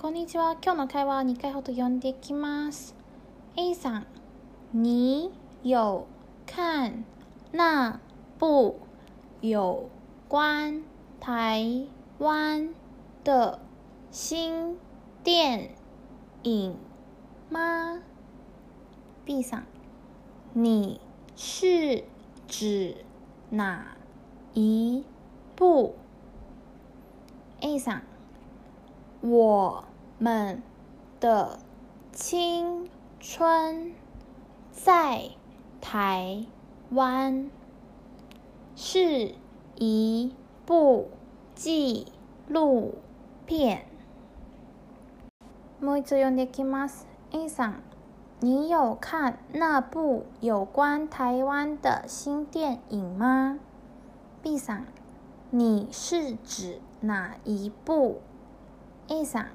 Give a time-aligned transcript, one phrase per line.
[0.00, 0.56] こんにちは。
[0.64, 2.96] 今日の会話を2回ほど読んでいきます。
[3.54, 4.06] A さん、
[4.72, 5.30] 你
[5.62, 6.06] 有
[6.46, 7.04] 看
[7.52, 8.00] 那
[8.38, 8.76] 部
[9.42, 9.90] 有
[10.26, 10.82] 关
[11.20, 11.84] 台
[12.16, 12.70] 湾
[13.22, 13.58] 的
[14.10, 14.78] 新
[15.22, 15.74] 电
[16.44, 16.74] 影
[17.50, 18.00] 吗
[19.26, 19.64] ？B さん、
[20.54, 20.98] 你
[21.36, 22.04] 是
[22.48, 23.04] 指
[23.50, 23.98] 哪
[24.54, 25.04] 一
[25.54, 25.94] 部
[27.60, 28.10] ？A さん。
[29.22, 29.84] 我
[30.19, 30.61] 们
[31.19, 31.59] 的
[32.11, 33.93] 青春
[34.71, 35.31] 在
[35.81, 36.45] 台
[36.91, 37.49] 湾
[38.75, 39.35] 是
[39.75, 40.33] 一
[40.65, 41.09] 部
[41.53, 42.07] 纪
[42.47, 42.95] 录
[43.45, 43.85] 片。
[45.81, 47.05] もう一度読んでいきます。
[47.31, 47.73] A さん，
[48.39, 53.59] 你有看那部有关台湾的新电影吗？
[54.41, 54.83] B さん，
[55.51, 58.21] 你是指哪一部？
[59.07, 59.45] A さん、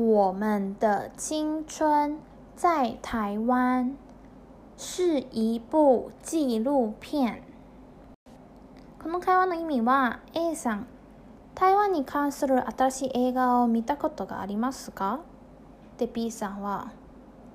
[0.00, 2.20] 我们的青春
[2.54, 3.96] 在台湾
[4.76, 7.42] 是一部紀錄片。
[9.02, 10.86] この会話の意味は A さん、
[11.56, 15.18] 台湾に関する新しい映画を見たことがありますか？
[15.98, 16.92] で B さんは、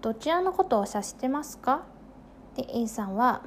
[0.01, 1.85] どちらのことを指してますか？
[2.57, 3.43] で A さんは、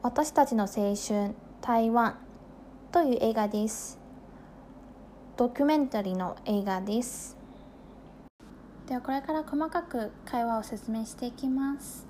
[0.00, 2.16] 私たちの青春台湾
[2.92, 3.98] という映画です。
[5.36, 7.41] ドキュメンタリーの映画です。
[8.92, 12.06] ではこれから細かく会話を説明していきます。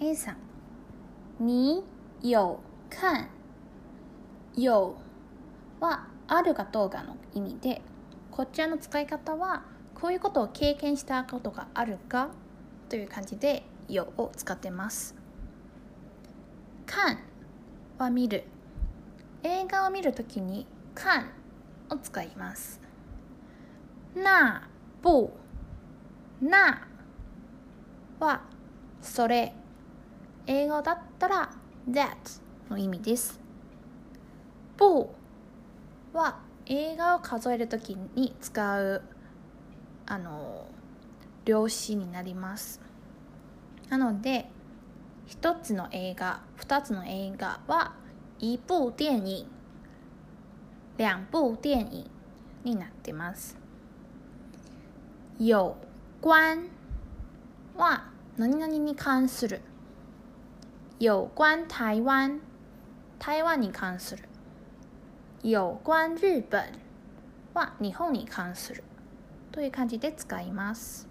[0.00, 0.36] A さん、
[1.38, 1.84] 你
[2.22, 2.56] 有
[2.88, 3.28] 看
[4.54, 4.94] 有
[5.80, 7.82] はあるかどうかの意味で、
[8.30, 12.30] こちらの使い方はこういうことを経験したことがあるか
[12.88, 15.14] という感じで有を使ってます。
[16.86, 17.18] 看
[17.98, 18.44] は見る。
[19.42, 21.26] 映画を見るときに看
[21.90, 22.80] を使います。
[24.14, 24.66] な、
[25.02, 25.43] 部、
[26.40, 26.86] な
[28.18, 28.42] は
[29.00, 29.54] それ。
[30.46, 31.50] 英語だったら
[31.88, 32.16] that
[32.68, 33.40] の意味です。
[34.76, 35.08] 部
[36.12, 39.02] は映画を数えるときに使う
[40.06, 40.66] あの
[41.44, 42.80] 量詞になります。
[43.88, 44.50] なので
[45.26, 47.94] 一つの映画、二つの映画は
[48.38, 49.46] 一部電影
[50.98, 52.04] 两部電影
[52.64, 53.56] になってます。
[55.38, 55.72] 有
[56.24, 56.70] 关
[57.76, 59.60] は何々に関する。
[60.98, 62.40] 有关台湾、
[63.18, 64.24] 台湾に関する。
[65.42, 66.64] 有关日本
[67.52, 68.82] は日本に関する。
[69.52, 71.06] という感じで使います。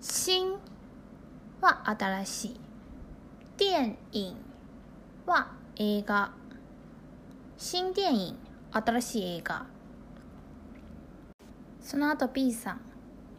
[0.00, 0.52] 新
[1.60, 2.60] は新しい。
[3.56, 4.34] 電影
[5.26, 6.30] は映画。
[7.58, 8.34] 新電影
[8.70, 9.66] 新しい映画
[11.80, 12.93] その後 B さん、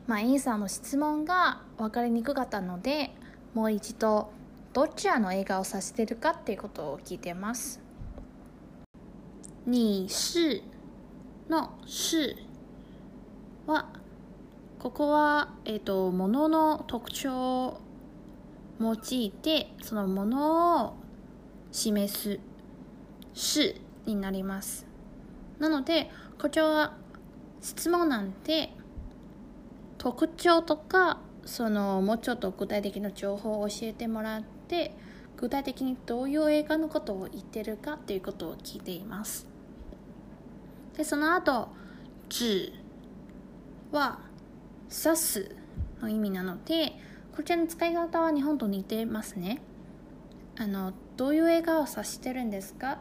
[0.07, 3.11] まあ、A さんの質問が分かりにくかったので
[3.53, 4.31] もう一度
[4.73, 7.81] どちらの映画を指してるかっていうことを聞いてます
[9.65, 10.61] 你是
[11.49, 12.35] の是
[13.65, 13.87] は
[14.85, 17.81] ここは、えっ、と、ものの特徴を
[18.79, 20.93] 用いて、そのものを
[21.71, 22.39] 示す、
[23.33, 24.85] 是になります。
[25.57, 26.93] なので、こちらは
[27.61, 28.69] 質問なんで、
[30.05, 34.95] 特徴とか、そのもうちょっと具体的な情報を教えてもらって、
[35.35, 39.47] 具体的にどういう映画のことを言ってるかっていうことを聞いています。
[40.95, 41.69] で、その後、
[42.31, 42.71] 指
[43.91, 44.19] は
[44.83, 45.55] 指す
[45.99, 46.93] の意味なので、
[47.35, 49.59] こちらの使い方は日本と似てますね。
[50.55, 52.97] あの、どういう映画を指してるんですかっ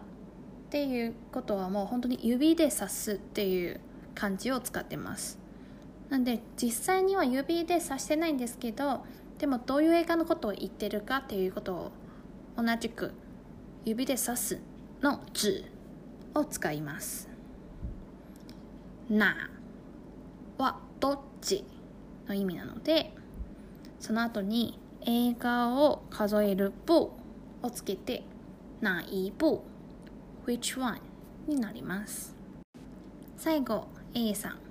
[0.70, 3.80] ていうことはもう本当に指で指すっていう
[4.14, 5.43] 感じを使ってます。
[6.10, 9.04] なんで実際には指で指してないんですけど、
[9.38, 11.92] でもどういう映画のことを言ってるかっていうことを
[12.56, 13.12] 同じく
[13.84, 14.60] 指で指す
[15.02, 15.64] の指
[16.34, 17.28] を使います。
[19.08, 19.50] な
[20.56, 21.64] はどっち
[22.26, 23.12] の意味なので
[24.00, 27.10] その後に映画を数える部
[27.62, 28.22] をつけて
[28.80, 29.60] 哪一部
[30.46, 31.00] which one
[31.46, 32.34] になります
[33.36, 34.63] 最後 A さん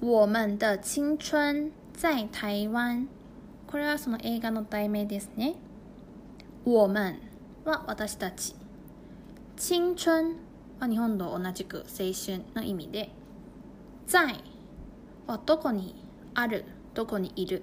[0.00, 3.08] 我们的青春在台湾。
[3.66, 5.54] これはその映画の題名ですね。
[6.66, 7.16] 我们
[7.64, 8.54] は私たち。
[9.56, 10.36] 青春
[10.78, 13.10] は日本と同じく青春の意味で。
[14.06, 14.34] 在
[15.26, 15.94] はどこに
[16.34, 16.66] ある？
[16.92, 17.62] どこにいる？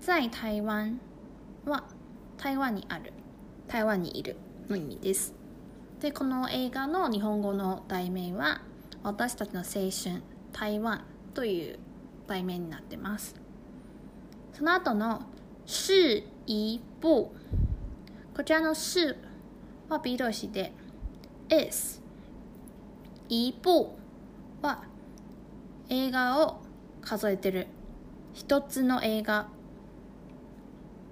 [0.00, 1.00] 在台湾
[1.64, 1.84] は
[2.36, 3.14] 台湾にある。
[3.66, 4.36] 台湾にいる
[4.68, 5.34] の意味です。
[6.00, 8.60] でこの映画の日本語の題名は
[9.02, 10.22] 私たちの青春
[10.52, 11.02] 台湾。
[11.38, 11.78] という
[12.26, 13.36] 題名になってます。
[14.52, 15.22] その後の
[15.64, 17.28] 「是一部」
[18.34, 19.16] こちらの「是」
[19.88, 20.72] は B 動詞で
[21.48, 22.02] 「is」
[23.30, 23.70] 一部
[24.62, 24.82] は
[25.88, 26.60] 映画を
[27.02, 27.68] 数えてる。
[28.34, 29.46] 一つの映画。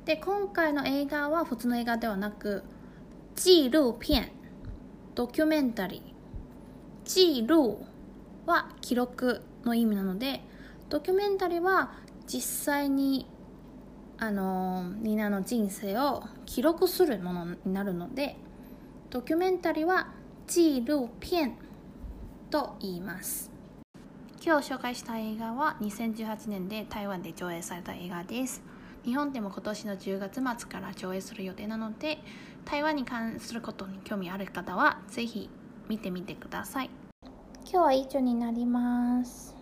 [0.07, 2.65] で今回の映画は普通の映画ではなく
[3.37, 4.27] 紀录片
[5.15, 6.03] ドキュメンタリー。
[7.05, 7.87] 紀录
[8.45, 9.43] は記録。
[9.67, 10.41] の意味なので
[10.89, 11.93] ドキュメンタリーは
[12.27, 13.27] 実際に
[14.19, 18.37] あのみんなの人生を記録するものになるので
[19.11, 20.09] ドキュメンタリーは
[20.47, 21.51] 紀录片
[22.51, 23.51] と言います。
[24.43, 28.63] 今日紹介した映画は2018年で台湾で上映された映画です。
[29.05, 32.19] 日本でも今年の10月末から上映する予定なので
[32.65, 35.51] 台湾に関することに興味ある方はぜひ
[35.89, 36.91] 見てみてください。
[37.65, 39.56] 今日は以上になります。